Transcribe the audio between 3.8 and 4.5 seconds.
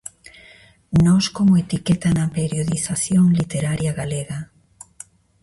galega.